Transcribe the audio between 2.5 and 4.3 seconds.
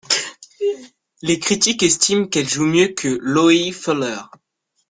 mieux que Loïe Fuller.